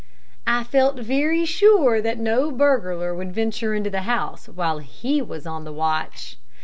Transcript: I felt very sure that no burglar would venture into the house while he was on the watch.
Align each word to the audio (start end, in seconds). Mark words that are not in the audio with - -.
I 0.47 0.63
felt 0.63 0.95
very 0.97 1.45
sure 1.45 2.01
that 2.01 2.17
no 2.17 2.49
burglar 2.51 3.13
would 3.13 3.35
venture 3.35 3.75
into 3.75 3.91
the 3.91 4.01
house 4.01 4.47
while 4.49 4.79
he 4.79 5.21
was 5.21 5.45
on 5.45 5.63
the 5.63 5.71
watch. 5.71 6.39